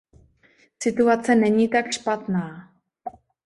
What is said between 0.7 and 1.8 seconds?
Situace není